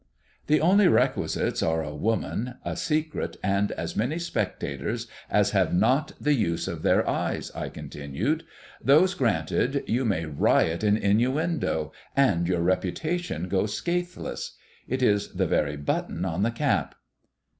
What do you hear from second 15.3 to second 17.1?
the very button on the cap."